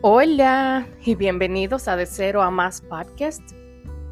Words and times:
Hola 0.00 0.86
y 1.04 1.16
bienvenidos 1.16 1.88
a 1.88 1.96
De 1.96 2.06
Cero 2.06 2.40
a 2.42 2.52
Más 2.52 2.80
Podcast. 2.80 3.42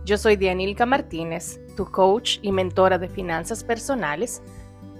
Yo 0.05 0.19
soy 0.19 0.35
Dianilka 0.35 0.85
Martínez, 0.85 1.61
tu 1.77 1.85
coach 1.85 2.41
y 2.43 2.51
mentora 2.51 2.99
de 2.99 3.09
finanzas 3.09 3.63
personales, 3.63 4.43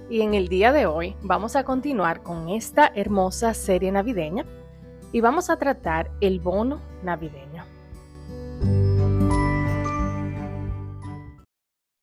y 0.09 0.21
en 0.21 0.33
el 0.33 0.47
día 0.47 0.71
de 0.71 0.85
hoy 0.85 1.17
vamos 1.23 1.57
a 1.57 1.65
continuar 1.65 2.23
con 2.23 2.47
esta 2.47 2.89
hermosa 2.95 3.53
serie 3.53 3.91
navideña 3.91 4.45
y 5.11 5.19
vamos 5.19 5.49
a 5.49 5.57
tratar 5.57 6.09
el 6.21 6.39
bono 6.39 6.79
navideño. 7.03 7.65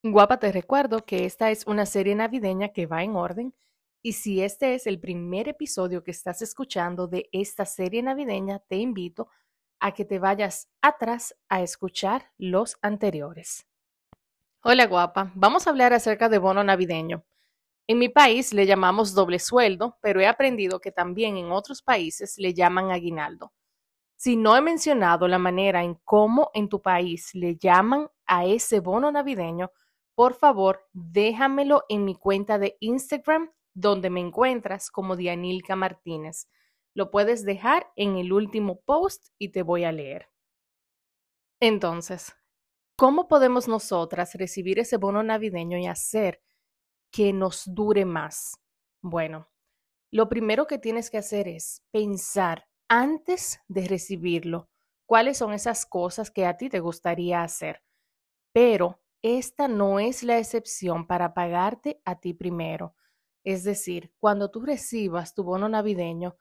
Guapa, 0.02 0.38
te 0.38 0.52
recuerdo 0.52 1.06
que 1.06 1.24
esta 1.24 1.50
es 1.50 1.66
una 1.66 1.86
serie 1.86 2.14
navideña 2.14 2.68
que 2.68 2.84
va 2.84 3.02
en 3.02 3.16
orden 3.16 3.54
y 4.06 4.12
si 4.12 4.42
este 4.42 4.74
es 4.74 4.86
el 4.86 5.00
primer 5.00 5.48
episodio 5.48 6.04
que 6.04 6.10
estás 6.10 6.42
escuchando 6.42 7.08
de 7.08 7.30
esta 7.32 7.64
serie 7.64 8.02
navideña, 8.02 8.58
te 8.58 8.76
invito 8.76 9.30
a 9.80 9.94
que 9.94 10.04
te 10.04 10.18
vayas 10.18 10.68
atrás 10.82 11.34
a 11.48 11.62
escuchar 11.62 12.30
los 12.36 12.76
anteriores. 12.82 13.66
Hola 14.62 14.86
guapa, 14.86 15.32
vamos 15.34 15.66
a 15.66 15.70
hablar 15.70 15.94
acerca 15.94 16.28
de 16.28 16.36
bono 16.36 16.62
navideño. 16.62 17.24
En 17.86 17.98
mi 17.98 18.10
país 18.10 18.52
le 18.52 18.66
llamamos 18.66 19.14
doble 19.14 19.38
sueldo, 19.38 19.96
pero 20.02 20.20
he 20.20 20.26
aprendido 20.26 20.80
que 20.80 20.92
también 20.92 21.38
en 21.38 21.50
otros 21.50 21.80
países 21.80 22.34
le 22.36 22.52
llaman 22.52 22.90
aguinaldo. 22.90 23.54
Si 24.16 24.36
no 24.36 24.54
he 24.54 24.60
mencionado 24.60 25.28
la 25.28 25.38
manera 25.38 25.82
en 25.82 25.94
cómo 26.04 26.50
en 26.52 26.68
tu 26.68 26.82
país 26.82 27.34
le 27.34 27.56
llaman 27.56 28.10
a 28.26 28.44
ese 28.44 28.80
bono 28.80 29.10
navideño, 29.10 29.70
por 30.14 30.34
favor 30.34 30.86
déjamelo 30.92 31.84
en 31.88 32.04
mi 32.04 32.14
cuenta 32.16 32.58
de 32.58 32.76
Instagram 32.80 33.50
donde 33.74 34.08
me 34.08 34.20
encuentras 34.20 34.90
como 34.90 35.16
Dianilka 35.16 35.76
Martínez. 35.76 36.48
Lo 36.94 37.10
puedes 37.10 37.44
dejar 37.44 37.90
en 37.96 38.16
el 38.16 38.32
último 38.32 38.80
post 38.80 39.28
y 39.38 39.50
te 39.50 39.62
voy 39.62 39.84
a 39.84 39.92
leer. 39.92 40.28
Entonces, 41.60 42.34
¿cómo 42.96 43.26
podemos 43.26 43.68
nosotras 43.68 44.34
recibir 44.34 44.78
ese 44.78 44.96
bono 44.96 45.22
navideño 45.22 45.78
y 45.78 45.86
hacer 45.86 46.40
que 47.10 47.32
nos 47.32 47.64
dure 47.66 48.04
más? 48.04 48.60
Bueno, 49.02 49.48
lo 50.10 50.28
primero 50.28 50.66
que 50.66 50.78
tienes 50.78 51.10
que 51.10 51.18
hacer 51.18 51.48
es 51.48 51.82
pensar 51.90 52.68
antes 52.88 53.60
de 53.66 53.88
recibirlo 53.88 54.68
cuáles 55.06 55.38
son 55.38 55.52
esas 55.52 55.86
cosas 55.86 56.30
que 56.30 56.46
a 56.46 56.56
ti 56.56 56.68
te 56.68 56.80
gustaría 56.80 57.42
hacer. 57.42 57.82
Pero 58.52 59.00
esta 59.22 59.68
no 59.68 59.98
es 59.98 60.22
la 60.22 60.38
excepción 60.38 61.06
para 61.06 61.34
pagarte 61.34 62.00
a 62.04 62.20
ti 62.20 62.34
primero. 62.34 62.94
Es 63.44 63.62
decir, 63.62 64.12
cuando 64.18 64.50
tú 64.50 64.62
recibas 64.62 65.34
tu 65.34 65.44
bono 65.44 65.68
navideño, 65.68 66.36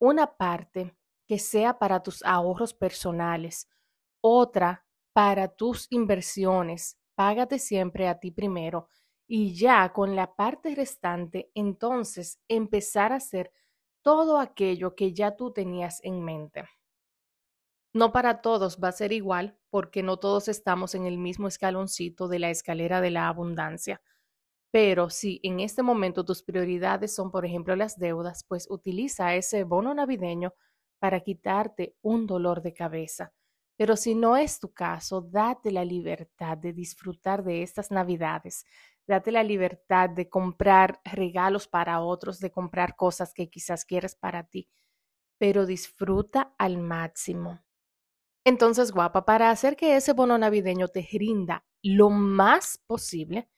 una 0.00 0.36
parte 0.36 0.96
que 1.26 1.38
sea 1.38 1.78
para 1.78 2.02
tus 2.02 2.24
ahorros 2.24 2.74
personales, 2.74 3.68
otra 4.20 4.84
para 5.12 5.48
tus 5.48 5.86
inversiones, 5.90 6.98
págate 7.14 7.58
siempre 7.58 8.08
a 8.08 8.18
ti 8.18 8.30
primero 8.32 8.88
y 9.28 9.54
ya 9.54 9.92
con 9.92 10.16
la 10.16 10.34
parte 10.34 10.74
restante, 10.74 11.52
entonces 11.54 12.40
empezar 12.48 13.12
a 13.12 13.16
hacer 13.16 13.52
todo 14.02 14.38
aquello 14.38 14.96
que 14.96 15.12
ya 15.12 15.36
tú 15.36 15.52
tenías 15.52 16.00
en 16.02 16.24
mente. 16.24 16.68
No 17.92 18.12
para 18.12 18.40
todos 18.40 18.78
va 18.82 18.88
a 18.88 18.92
ser 18.92 19.12
igual 19.12 19.56
porque 19.68 20.02
no 20.02 20.16
todos 20.16 20.48
estamos 20.48 20.94
en 20.94 21.06
el 21.06 21.18
mismo 21.18 21.46
escaloncito 21.46 22.26
de 22.26 22.38
la 22.40 22.50
escalera 22.50 23.00
de 23.00 23.10
la 23.10 23.28
abundancia. 23.28 24.00
Pero 24.72 25.10
si 25.10 25.40
en 25.42 25.60
este 25.60 25.82
momento 25.82 26.24
tus 26.24 26.42
prioridades 26.42 27.14
son, 27.14 27.30
por 27.30 27.44
ejemplo, 27.44 27.74
las 27.74 27.98
deudas, 27.98 28.44
pues 28.46 28.66
utiliza 28.70 29.34
ese 29.34 29.64
bono 29.64 29.92
navideño 29.94 30.54
para 31.00 31.20
quitarte 31.20 31.96
un 32.02 32.26
dolor 32.26 32.62
de 32.62 32.72
cabeza. 32.72 33.32
Pero 33.76 33.96
si 33.96 34.14
no 34.14 34.36
es 34.36 34.60
tu 34.60 34.72
caso, 34.72 35.22
date 35.22 35.72
la 35.72 35.84
libertad 35.84 36.58
de 36.58 36.72
disfrutar 36.72 37.42
de 37.42 37.62
estas 37.62 37.90
navidades. 37.90 38.64
Date 39.06 39.32
la 39.32 39.42
libertad 39.42 40.10
de 40.10 40.28
comprar 40.28 41.00
regalos 41.02 41.66
para 41.66 42.00
otros, 42.00 42.38
de 42.38 42.50
comprar 42.50 42.94
cosas 42.94 43.32
que 43.32 43.48
quizás 43.48 43.84
quieres 43.84 44.14
para 44.14 44.44
ti, 44.44 44.68
pero 45.38 45.66
disfruta 45.66 46.54
al 46.58 46.78
máximo. 46.78 47.60
Entonces, 48.44 48.92
guapa, 48.92 49.24
para 49.24 49.50
hacer 49.50 49.76
que 49.76 49.96
ese 49.96 50.12
bono 50.12 50.38
navideño 50.38 50.88
te 50.88 51.08
rinda 51.10 51.64
lo 51.82 52.10
más 52.10 52.78
posible, 52.86 53.48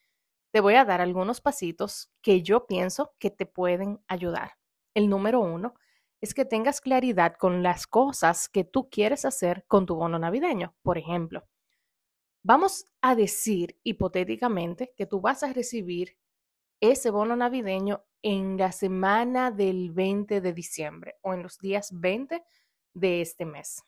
te 0.52 0.60
voy 0.60 0.74
a 0.74 0.84
dar 0.84 1.00
algunos 1.00 1.40
pasitos 1.40 2.12
que 2.20 2.42
yo 2.42 2.66
pienso 2.66 3.14
que 3.18 3.30
te 3.30 3.46
pueden 3.46 4.00
ayudar. 4.06 4.52
El 4.94 5.08
número 5.08 5.40
uno 5.40 5.74
es 6.20 6.34
que 6.34 6.44
tengas 6.44 6.80
claridad 6.80 7.36
con 7.36 7.62
las 7.62 7.86
cosas 7.86 8.48
que 8.48 8.62
tú 8.62 8.88
quieres 8.90 9.24
hacer 9.24 9.64
con 9.66 9.86
tu 9.86 9.96
bono 9.96 10.18
navideño. 10.18 10.76
Por 10.82 10.98
ejemplo, 10.98 11.48
vamos 12.44 12.84
a 13.00 13.14
decir 13.14 13.78
hipotéticamente 13.82 14.92
que 14.94 15.06
tú 15.06 15.20
vas 15.22 15.42
a 15.42 15.52
recibir 15.52 16.18
ese 16.80 17.10
bono 17.10 17.34
navideño 17.34 18.04
en 18.20 18.58
la 18.58 18.72
semana 18.72 19.50
del 19.50 19.90
20 19.90 20.40
de 20.42 20.52
diciembre 20.52 21.16
o 21.22 21.32
en 21.32 21.42
los 21.42 21.58
días 21.58 21.90
20 21.92 22.44
de 22.94 23.20
este 23.22 23.46
mes. 23.46 23.84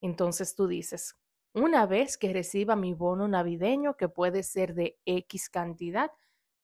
Entonces 0.00 0.54
tú 0.56 0.66
dices, 0.66 1.16
una 1.54 1.86
vez 1.86 2.18
que 2.18 2.32
reciba 2.32 2.76
mi 2.76 2.94
bono 2.94 3.28
navideño, 3.28 3.96
que 3.96 4.08
puede 4.08 4.42
ser 4.42 4.74
de 4.74 4.98
X 5.04 5.48
cantidad, 5.48 6.10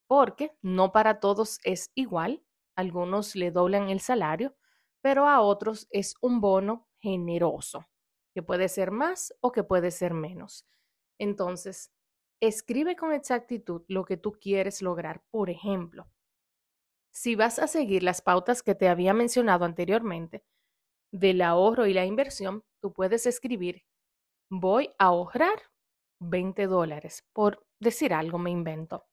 porque 0.07 0.51
no 0.61 0.91
para 0.91 1.19
todos 1.19 1.59
es 1.63 1.91
igual, 1.95 2.43
algunos 2.75 3.35
le 3.35 3.51
doblan 3.51 3.89
el 3.89 3.99
salario, 3.99 4.55
pero 5.01 5.27
a 5.27 5.41
otros 5.41 5.87
es 5.91 6.15
un 6.21 6.41
bono 6.41 6.87
generoso, 6.99 7.87
que 8.33 8.43
puede 8.43 8.69
ser 8.69 8.91
más 8.91 9.33
o 9.41 9.51
que 9.51 9.63
puede 9.63 9.91
ser 9.91 10.13
menos. 10.13 10.65
Entonces, 11.19 11.91
escribe 12.41 12.95
con 12.95 13.13
exactitud 13.13 13.83
lo 13.87 14.05
que 14.05 14.17
tú 14.17 14.33
quieres 14.33 14.81
lograr. 14.81 15.23
Por 15.31 15.49
ejemplo, 15.49 16.07
si 17.11 17.35
vas 17.35 17.59
a 17.59 17.67
seguir 17.67 18.03
las 18.03 18.21
pautas 18.21 18.61
que 18.61 18.75
te 18.75 18.89
había 18.89 19.13
mencionado 19.13 19.63
anteriormente 19.65 20.43
del 21.11 21.41
ahorro 21.41 21.85
y 21.85 21.93
la 21.93 22.05
inversión, 22.05 22.63
tú 22.81 22.91
puedes 22.91 23.25
escribir 23.25 23.83
voy 24.59 24.93
a 24.97 25.05
ahorrar 25.05 25.61
20 26.19 26.67
dólares, 26.67 27.25
por 27.33 27.65
decir 27.79 28.13
algo 28.13 28.37
me 28.37 28.51
invento. 28.51 29.05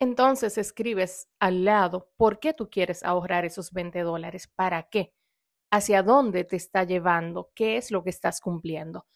Entonces 0.00 0.58
escribes 0.58 1.28
al 1.40 1.64
lado 1.64 2.10
por 2.16 2.38
qué 2.38 2.54
tú 2.54 2.70
quieres 2.70 3.02
ahorrar 3.02 3.44
esos 3.44 3.72
20 3.72 4.00
dólares, 4.02 4.46
para 4.46 4.84
qué, 4.84 5.12
hacia 5.70 6.02
dónde 6.02 6.44
te 6.44 6.56
está 6.56 6.84
llevando, 6.84 7.50
qué 7.54 7.76
es 7.76 7.90
lo 7.90 8.04
que 8.04 8.10
estás 8.10 8.40
cumpliendo. 8.40 9.06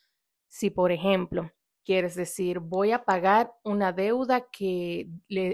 Si, 0.48 0.70
por 0.70 0.90
ejemplo, 0.90 1.52
quieres 1.84 2.14
decir, 2.14 2.58
voy 2.58 2.92
a 2.92 3.04
pagar 3.04 3.54
una 3.62 3.92
deuda 3.92 4.48
que 4.50 5.08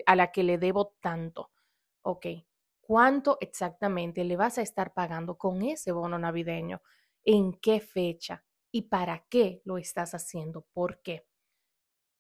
a 0.07 0.17
la 0.17 0.33
que 0.33 0.43
le 0.43 0.59
debo 0.59 0.97
tanto, 1.01 1.51
ok, 2.03 2.27
¿cuánto 2.81 3.37
exactamente 3.41 4.25
le 4.25 4.37
vas 4.37 4.59
a 4.59 4.63
estar 4.63 4.95
pagando 4.95 5.37
con 5.37 5.63
ese 5.63 5.93
bono 5.93 6.19
navideño? 6.19 6.81
¿En 7.25 7.53
qué 7.53 7.81
fecha? 7.81 8.45
Y 8.73 8.83
para 8.83 9.27
qué 9.29 9.63
lo 9.65 9.79
estás 9.79 10.15
haciendo, 10.15 10.67
por 10.73 11.01
qué. 11.03 11.27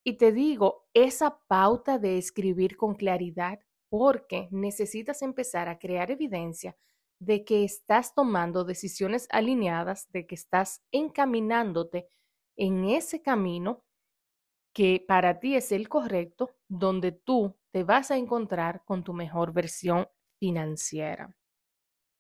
Y 0.04 0.14
te 0.14 0.32
digo, 0.32 0.88
esa 0.94 1.40
pauta 1.48 1.98
de 1.98 2.18
escribir 2.18 2.76
con 2.76 2.94
claridad, 2.94 3.60
porque 3.90 4.48
necesitas 4.50 5.22
empezar 5.22 5.68
a 5.68 5.78
crear 5.78 6.10
evidencia 6.10 6.76
de 7.20 7.44
que 7.44 7.64
estás 7.64 8.14
tomando 8.14 8.64
decisiones 8.64 9.26
alineadas, 9.30 10.10
de 10.12 10.26
que 10.26 10.34
estás 10.34 10.82
encaminándote 10.92 12.08
en 12.56 12.84
ese 12.84 13.22
camino 13.22 13.84
que 14.74 15.04
para 15.06 15.40
ti 15.40 15.56
es 15.56 15.72
el 15.72 15.88
correcto, 15.88 16.54
donde 16.68 17.12
tú 17.12 17.56
te 17.72 17.82
vas 17.82 18.10
a 18.10 18.16
encontrar 18.16 18.84
con 18.84 19.02
tu 19.02 19.12
mejor 19.12 19.52
versión 19.52 20.08
financiera. 20.38 21.34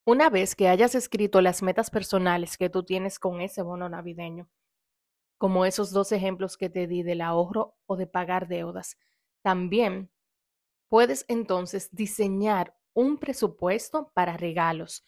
Una 0.08 0.30
vez 0.30 0.56
que 0.56 0.68
hayas 0.68 0.94
escrito 0.94 1.42
las 1.42 1.62
metas 1.62 1.90
personales 1.90 2.56
que 2.56 2.70
tú 2.70 2.82
tienes 2.82 3.18
con 3.18 3.42
ese 3.42 3.60
bono 3.60 3.90
navideño, 3.90 4.48
como 5.36 5.66
esos 5.66 5.90
dos 5.90 6.12
ejemplos 6.12 6.56
que 6.56 6.70
te 6.70 6.86
di 6.86 7.02
del 7.02 7.20
ahorro 7.20 7.76
o 7.84 7.94
de 7.94 8.06
pagar 8.06 8.48
deudas, 8.48 8.96
también 9.42 10.10
puedes 10.88 11.26
entonces 11.28 11.94
diseñar 11.94 12.74
un 12.94 13.18
presupuesto 13.18 14.10
para 14.14 14.38
regalos. 14.38 15.04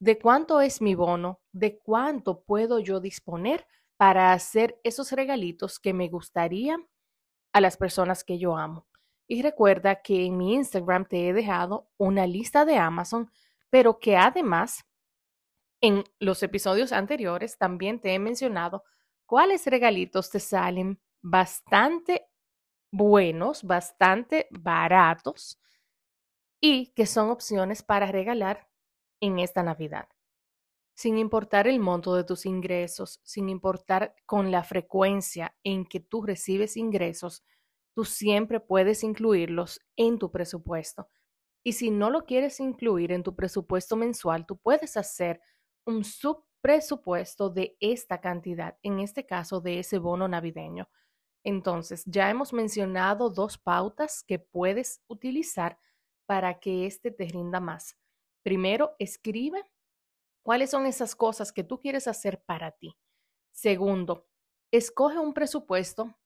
¿De 0.00 0.18
cuánto 0.18 0.60
es 0.60 0.82
mi 0.82 0.94
bono? 0.94 1.40
¿De 1.52 1.78
cuánto 1.78 2.42
puedo 2.42 2.78
yo 2.78 3.00
disponer 3.00 3.66
para 3.96 4.34
hacer 4.34 4.78
esos 4.84 5.12
regalitos 5.12 5.80
que 5.80 5.94
me 5.94 6.10
gustaría 6.10 6.76
a 7.54 7.62
las 7.62 7.78
personas 7.78 8.22
que 8.22 8.36
yo 8.36 8.54
amo? 8.54 8.86
Y 9.26 9.40
recuerda 9.40 10.02
que 10.02 10.26
en 10.26 10.36
mi 10.36 10.52
Instagram 10.56 11.06
te 11.06 11.26
he 11.26 11.32
dejado 11.32 11.88
una 11.96 12.26
lista 12.26 12.66
de 12.66 12.76
Amazon 12.76 13.30
pero 13.70 13.98
que 13.98 14.16
además 14.16 14.84
en 15.80 16.04
los 16.18 16.42
episodios 16.42 16.92
anteriores 16.92 17.58
también 17.58 18.00
te 18.00 18.14
he 18.14 18.18
mencionado 18.18 18.84
cuáles 19.26 19.66
regalitos 19.66 20.30
te 20.30 20.40
salen 20.40 21.00
bastante 21.22 22.26
buenos, 22.92 23.64
bastante 23.64 24.48
baratos 24.50 25.60
y 26.60 26.88
que 26.94 27.06
son 27.06 27.30
opciones 27.30 27.82
para 27.82 28.06
regalar 28.06 28.68
en 29.20 29.38
esta 29.38 29.62
Navidad. 29.62 30.08
sin 30.96 31.18
importar 31.18 31.68
el 31.68 31.80
monto 31.80 32.14
de 32.16 32.24
tus 32.24 32.46
ingresos, 32.46 33.20
sin 33.24 33.48
importar 33.50 34.14
con 34.26 34.50
la 34.50 34.64
frecuencia 34.64 35.56
en 35.64 35.86
que 35.86 36.00
tú 36.00 36.22
recibes 36.22 36.76
ingresos, 36.76 37.44
tú 37.94 38.04
siempre 38.04 38.60
puedes 38.60 39.04
incluirlos 39.04 39.80
en 39.96 40.18
tu 40.18 40.30
presupuesto. 40.32 41.08
Y 41.66 41.72
si 41.72 41.90
no 41.90 42.10
lo 42.10 42.26
quieres 42.26 42.60
incluir 42.60 43.10
en 43.10 43.24
tu 43.24 43.34
presupuesto 43.34 43.96
mensual, 43.96 44.46
tú 44.46 44.56
puedes 44.56 44.96
hacer 44.96 45.40
un 45.84 46.04
subpresupuesto 46.04 47.50
de 47.50 47.76
esta 47.80 48.20
cantidad, 48.20 48.78
en 48.84 49.00
este 49.00 49.26
caso 49.26 49.60
de 49.60 49.80
ese 49.80 49.98
bono 49.98 50.28
navideño. 50.28 50.88
Entonces, 51.42 52.04
ya 52.06 52.30
hemos 52.30 52.52
mencionado 52.52 53.30
dos 53.30 53.58
pautas 53.58 54.22
que 54.22 54.38
puedes 54.38 55.02
utilizar 55.08 55.76
para 56.24 56.60
que 56.60 56.86
este 56.86 57.10
te 57.10 57.24
rinda 57.26 57.58
más. 57.58 57.96
Primero, 58.44 58.94
escribe 59.00 59.64
cuáles 60.44 60.70
son 60.70 60.86
esas 60.86 61.16
cosas 61.16 61.52
que 61.52 61.64
tú 61.64 61.80
quieres 61.80 62.06
hacer 62.06 62.44
para 62.46 62.70
ti. 62.70 62.96
Segundo, 63.50 64.28
escoge 64.70 65.18
un 65.18 65.34
presupuesto 65.34 66.16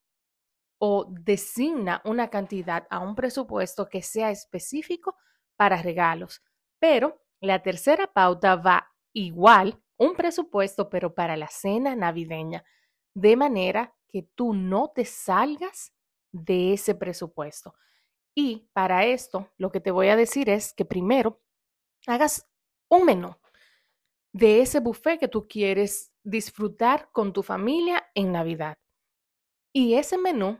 o 0.79 1.07
designa 1.09 2.03
una 2.05 2.29
cantidad 2.29 2.87
a 2.91 2.99
un 2.99 3.15
presupuesto 3.15 3.89
que 3.89 4.03
sea 4.03 4.31
específico 4.31 5.17
para 5.61 5.83
regalos. 5.83 6.43
Pero 6.79 7.21
la 7.39 7.63
tercera 7.63 8.07
pauta 8.07 8.57
va 8.57 8.91
igual, 9.13 9.79
un 9.99 10.15
presupuesto, 10.15 10.89
pero 10.89 11.15
para 11.15 11.37
la 11.37 11.49
cena 11.49 11.95
navideña, 11.95 12.65
de 13.13 13.37
manera 13.37 13.95
que 14.09 14.23
tú 14.23 14.55
no 14.55 14.89
te 14.89 15.05
salgas 15.05 15.93
de 16.33 16.73
ese 16.73 16.95
presupuesto. 16.95 17.75
Y 18.35 18.71
para 18.73 19.05
esto, 19.05 19.51
lo 19.59 19.71
que 19.71 19.81
te 19.81 19.91
voy 19.91 20.09
a 20.09 20.17
decir 20.17 20.49
es 20.49 20.73
que 20.73 20.87
primero 20.87 21.43
hagas 22.07 22.49
un 22.89 23.05
menú 23.05 23.37
de 24.33 24.63
ese 24.63 24.81
buffet 24.81 25.21
que 25.21 25.29
tú 25.29 25.47
quieres 25.47 26.11
disfrutar 26.23 27.11
con 27.13 27.35
tu 27.35 27.43
familia 27.43 28.09
en 28.15 28.33
Navidad. 28.33 28.79
Y 29.75 29.93
ese 29.93 30.17
menú, 30.17 30.59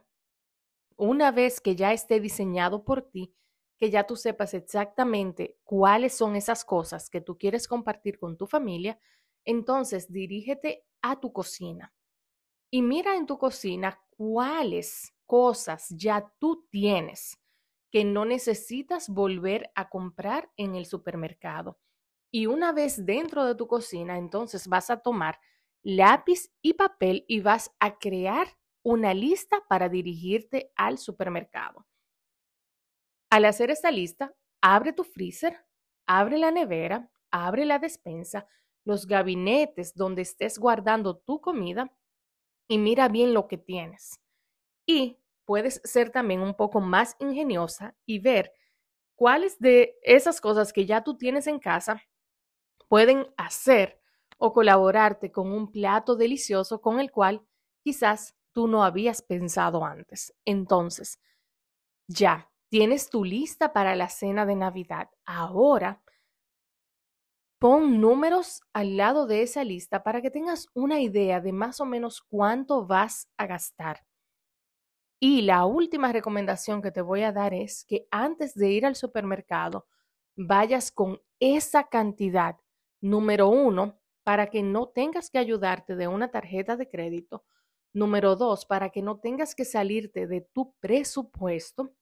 una 0.97 1.31
vez 1.31 1.59
que 1.59 1.75
ya 1.75 1.95
esté 1.95 2.21
diseñado 2.21 2.85
por 2.85 3.01
ti, 3.01 3.35
que 3.81 3.91
ya 3.91 4.07
tú 4.07 4.15
sepas 4.15 4.53
exactamente 4.53 5.59
cuáles 5.65 6.15
son 6.15 6.37
esas 6.37 6.65
cosas 6.65 7.09
que 7.09 7.23
tú 7.23 7.39
quieres 7.39 7.67
compartir 7.67 8.19
con 8.19 8.37
tu 8.37 8.47
familia, 8.47 9.01
entonces 9.45 10.13
dirígete 10.13 10.85
a 11.01 11.19
tu 11.19 11.33
cocina 11.33 11.95
y 12.71 12.83
mira 12.83 13.17
en 13.17 13.27
tu 13.27 13.39
cocina 13.39 14.01
cuáles 14.17 15.15
cosas 15.27 15.89
ya 15.91 16.33
tú 16.39 16.67
tienes 16.71 17.39
que 17.91 18.05
no 18.05 18.25
necesitas 18.25 19.09
volver 19.09 19.73
a 19.75 19.89
comprar 19.89 20.53
en 20.57 20.77
el 20.77 20.87
supermercado. 20.87 21.79
Y 22.31 22.47
una 22.47 22.73
vez 22.73 23.05
dentro 23.05 23.45
de 23.45 23.57
tu 23.57 23.67
cocina, 23.67 24.19
entonces 24.19 24.69
vas 24.69 24.91
a 24.91 25.01
tomar 25.01 25.41
lápiz 25.83 26.53
y 26.63 26.75
papel 26.75 27.25
y 27.27 27.41
vas 27.41 27.75
a 27.81 27.99
crear 27.99 28.47
una 28.85 29.15
lista 29.15 29.65
para 29.69 29.89
dirigirte 29.89 30.71
al 30.77 30.99
supermercado. 30.99 31.87
Al 33.31 33.45
hacer 33.45 33.71
esta 33.71 33.91
lista, 33.91 34.35
abre 34.61 34.93
tu 34.93 35.05
freezer, 35.05 35.65
abre 36.07 36.39
la 36.39 36.51
nevera, 36.51 37.11
abre 37.31 37.65
la 37.65 37.79
despensa, 37.79 38.47
los 38.85 39.07
gabinetes 39.07 39.95
donde 39.95 40.23
estés 40.23 40.59
guardando 40.59 41.17
tu 41.19 41.41
comida 41.41 41.93
y 42.69 42.79
mira 42.79 43.09
bien 43.09 43.35
lo 43.35 43.49
que 43.49 43.59
tienes. 43.59 44.21
Y 44.87 45.19
puedes 45.47 45.81
ser 45.85 46.11
también 46.11 46.41
un 46.41 46.55
poco 46.55 46.81
más 46.81 47.17
ingeniosa 47.21 47.97
y 48.07 48.21
ver 48.21 48.53
cuáles 49.17 49.59
de 49.59 49.99
esas 50.03 50.41
cosas 50.41 50.73
que 50.73 50.87
ya 50.87 51.05
tú 51.05 51.17
tienes 51.17 51.47
en 51.47 51.59
casa 51.61 52.03
pueden 52.89 53.27
hacer 53.37 54.01
o 54.39 54.53
colaborarte 54.53 55.33
con 55.33 55.53
un 55.53 55.71
plato 55.71 56.17
delicioso 56.17 56.81
con 56.81 57.01
el 57.01 57.11
cual 57.11 57.43
quizás 57.85 58.35
tú 58.53 58.69
no 58.69 58.85
habías 58.85 59.23
pensado 59.23 59.85
antes. 59.85 60.35
Entonces, 60.45 61.21
ya, 62.09 62.50
Tienes 62.71 63.11
tu 63.11 63.25
lista 63.25 63.73
para 63.73 63.97
la 63.97 64.09
cena 64.09 64.47
de 64.47 64.55
Navidad. 64.55 65.11
Ahora, 65.27 66.01
pon 67.59 68.01
números 68.01 68.63
al 68.73 68.97
lado 68.97 69.27
de 69.27 69.43
esa 69.43 69.65
lista 69.65 70.05
para 70.05 70.23
que 70.23 70.31
tengas 70.31 70.69
una 70.73 71.01
idea 71.01 71.41
de 71.41 71.53
más 71.53 71.81
o 71.81 71.85
menos 71.85 72.23
cuánto 72.23 72.87
vas 72.87 73.29
a 73.37 73.47
gastar. 73.47 74.07
Y 75.19 75.43
la 75.43 75.67
última 75.67 76.13
recomendación 76.13 76.81
que 76.81 76.93
te 76.93 77.03
voy 77.03 77.23
a 77.23 77.33
dar 77.33 77.55
es 77.55 77.85
que 77.85 78.07
antes 78.13 78.55
de 78.55 78.71
ir 78.71 78.87
al 78.87 78.95
supermercado, 78.95 79.89
vayas 80.37 80.93
con 80.93 81.21
esa 81.41 81.89
cantidad, 81.89 82.57
número 83.01 83.49
uno, 83.49 84.01
para 84.23 84.47
que 84.47 84.63
no 84.63 84.87
tengas 84.87 85.29
que 85.29 85.39
ayudarte 85.39 85.97
de 85.97 86.07
una 86.07 86.31
tarjeta 86.31 86.77
de 86.77 86.89
crédito. 86.89 87.45
Número 87.93 88.37
dos, 88.37 88.65
para 88.65 88.91
que 88.91 89.03
no 89.03 89.19
tengas 89.19 89.57
que 89.57 89.65
salirte 89.65 90.29
de 90.29 90.41
tu 90.41 90.73
presupuesto. 90.79 91.93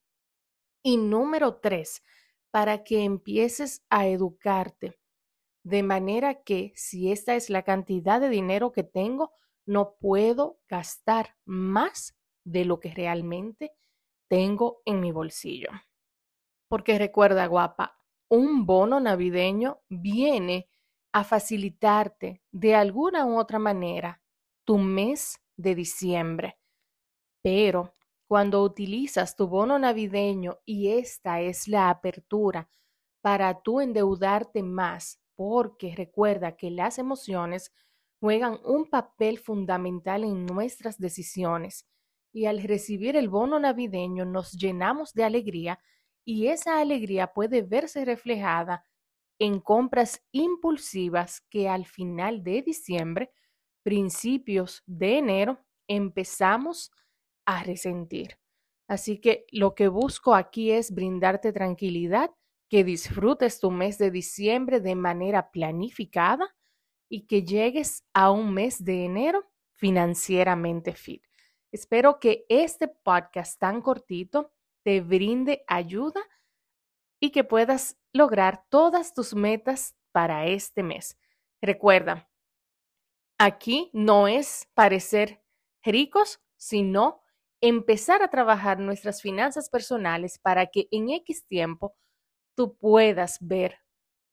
Y 0.83 0.97
número 0.97 1.57
tres, 1.57 2.03
para 2.51 2.83
que 2.83 3.03
empieces 3.03 3.85
a 3.89 4.07
educarte, 4.07 4.97
de 5.63 5.83
manera 5.83 6.43
que 6.43 6.71
si 6.75 7.11
esta 7.11 7.35
es 7.35 7.49
la 7.49 7.63
cantidad 7.63 8.21
de 8.21 8.29
dinero 8.29 8.71
que 8.71 8.83
tengo, 8.83 9.33
no 9.65 9.95
puedo 9.99 10.59
gastar 10.67 11.35
más 11.45 12.17
de 12.43 12.65
lo 12.65 12.79
que 12.79 12.91
realmente 12.93 13.73
tengo 14.29 14.81
en 14.85 15.01
mi 15.01 15.11
bolsillo. 15.11 15.69
Porque 16.69 16.97
recuerda, 16.97 17.45
guapa, 17.47 17.99
un 18.29 18.65
bono 18.65 18.99
navideño 18.99 19.81
viene 19.89 20.69
a 21.11 21.23
facilitarte 21.23 22.41
de 22.51 22.75
alguna 22.75 23.25
u 23.25 23.37
otra 23.39 23.59
manera 23.59 24.21
tu 24.63 24.77
mes 24.77 25.39
de 25.57 25.75
diciembre. 25.75 26.57
Pero 27.41 27.95
cuando 28.29 28.61
utilizas 28.61 29.35
tu 29.35 29.47
bono 29.47 29.79
navideño 29.79 30.59
y 30.63 30.89
esta 30.89 31.41
es 31.41 31.67
la 31.67 31.89
apertura 31.89 32.69
para 33.21 33.63
tú 33.63 33.81
endeudarte 33.81 34.61
más, 34.61 35.19
porque 35.35 35.95
recuerda 35.95 36.55
que 36.55 36.69
las 36.69 36.99
emociones 36.99 37.73
juegan 38.19 38.59
un 38.63 38.87
papel 38.87 39.39
fundamental 39.39 40.23
en 40.23 40.45
nuestras 40.45 40.99
decisiones. 40.99 41.87
Y 42.31 42.45
al 42.45 42.61
recibir 42.61 43.15
el 43.15 43.29
bono 43.29 43.59
navideño 43.59 44.25
nos 44.25 44.51
llenamos 44.51 45.11
de 45.13 45.23
alegría 45.23 45.79
y 46.23 46.49
esa 46.49 46.79
alegría 46.79 47.33
puede 47.33 47.63
verse 47.63 48.05
reflejada 48.05 48.85
en 49.39 49.59
compras 49.59 50.23
impulsivas 50.31 51.41
que 51.49 51.67
al 51.67 51.87
final 51.87 52.43
de 52.43 52.61
diciembre, 52.61 53.31
principios 53.81 54.83
de 54.85 55.17
enero, 55.17 55.65
empezamos 55.87 56.91
a 57.49 57.63
resentir. 57.63 58.37
Así 58.87 59.19
que 59.19 59.47
lo 59.51 59.73
que 59.73 59.87
busco 59.87 60.35
aquí 60.35 60.69
es 60.69 60.93
brindarte 60.93 61.51
tranquilidad, 61.51 62.29
que 62.69 62.83
disfrutes 62.83 63.59
tu 63.59 63.71
mes 63.71 63.97
de 63.97 64.11
diciembre 64.11 64.79
de 64.79 64.93
manera 64.93 65.49
planificada 65.49 66.55
y 67.09 67.25
que 67.25 67.41
llegues 67.41 68.05
a 68.13 68.29
un 68.29 68.53
mes 68.53 68.85
de 68.85 69.03
enero 69.03 69.49
financieramente 69.73 70.93
fit. 70.93 71.25
Espero 71.71 72.19
que 72.19 72.45
este 72.49 72.87
podcast 72.87 73.59
tan 73.59 73.81
cortito 73.81 74.51
te 74.83 75.01
brinde 75.01 75.63
ayuda 75.65 76.21
y 77.19 77.31
que 77.31 77.43
puedas 77.43 77.97
lograr 78.13 78.63
todas 78.69 79.15
tus 79.15 79.33
metas 79.33 79.95
para 80.11 80.45
este 80.45 80.83
mes. 80.83 81.17
Recuerda, 81.63 82.29
aquí 83.39 83.89
no 83.91 84.27
es 84.27 84.69
parecer 84.75 85.43
ricos, 85.83 86.39
sino 86.55 87.23
empezar 87.61 88.21
a 88.23 88.29
trabajar 88.29 88.79
nuestras 88.79 89.21
finanzas 89.21 89.69
personales 89.69 90.39
para 90.39 90.67
que 90.67 90.87
en 90.91 91.09
X 91.09 91.45
tiempo 91.47 91.95
tú 92.55 92.77
puedas 92.77 93.37
ver 93.41 93.77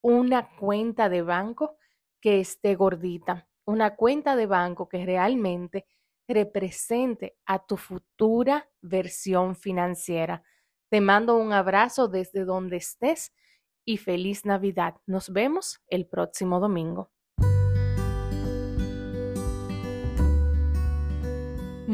una 0.03 0.57
cuenta 0.57 1.09
de 1.09 1.23
banco 1.23 1.77
que 2.21 2.41
esté 2.41 2.75
gordita, 2.75 3.49
una 3.67 3.97
cuenta 3.97 4.37
de 4.37 4.47
banco 4.47 4.89
que 4.89 5.05
realmente 5.05 5.87
represente 6.29 7.37
a 7.47 7.65
tu 7.65 7.77
futura 7.77 8.69
versión 8.81 9.57
financiera. 9.57 10.43
Te 10.91 11.01
mando 11.01 11.37
un 11.37 11.53
abrazo 11.53 12.09
desde 12.09 12.45
donde 12.45 12.77
estés 12.77 13.33
y 13.85 13.99
feliz 13.99 14.45
Navidad. 14.45 14.97
Nos 15.07 15.31
vemos 15.33 15.81
el 15.89 16.07
próximo 16.07 16.61
domingo. 16.61 17.11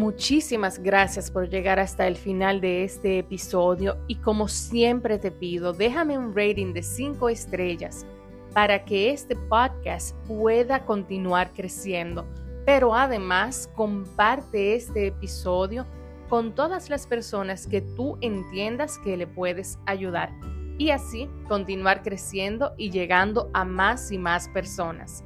Muchísimas 0.02 0.80
gracias 0.80 1.30
por 1.30 1.48
llegar 1.48 1.78
hasta 1.78 2.08
el 2.08 2.16
final 2.16 2.60
de 2.60 2.82
este 2.82 3.20
episodio 3.20 3.98
y 4.08 4.16
como 4.16 4.48
siempre 4.48 5.16
te 5.16 5.30
pido, 5.30 5.72
déjame 5.72 6.18
un 6.18 6.34
rating 6.34 6.72
de 6.72 6.82
5 6.82 7.28
estrellas 7.28 8.04
para 8.52 8.84
que 8.84 9.12
este 9.12 9.36
podcast 9.36 10.16
pueda 10.26 10.84
continuar 10.84 11.52
creciendo. 11.52 12.26
Pero 12.66 12.96
además 12.96 13.70
comparte 13.76 14.74
este 14.74 15.06
episodio 15.06 15.86
con 16.28 16.52
todas 16.52 16.90
las 16.90 17.06
personas 17.06 17.68
que 17.68 17.80
tú 17.80 18.18
entiendas 18.22 18.98
que 19.04 19.16
le 19.16 19.28
puedes 19.28 19.78
ayudar 19.86 20.32
y 20.78 20.90
así 20.90 21.30
continuar 21.46 22.02
creciendo 22.02 22.74
y 22.76 22.90
llegando 22.90 23.50
a 23.54 23.64
más 23.64 24.10
y 24.10 24.18
más 24.18 24.48
personas. 24.48 25.22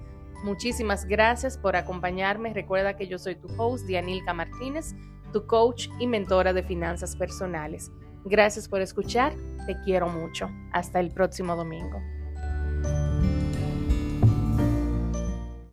Muchísimas 0.47 1.07
gracias 1.07 1.59
por 1.59 1.75
acompañarme. 1.75 2.55
Recuerda 2.55 2.97
que 2.97 3.09
yo 3.09 3.19
soy 3.19 3.35
tu 3.35 3.49
host, 3.59 3.85
Dianilka 3.85 4.33
Martínez, 4.33 4.95
tu 5.33 5.45
coach 5.45 5.89
y 5.99 6.07
mentora 6.07 6.53
de 6.53 6.63
finanzas 6.63 7.17
personales. 7.17 7.91
Gracias 8.25 8.69
por 8.69 8.81
escuchar. 8.81 9.35
Te 9.67 9.75
quiero 9.85 10.09
mucho. 10.09 10.49
Hasta 10.73 11.01
el 11.01 11.11
próximo 11.11 11.57
domingo. 11.57 12.01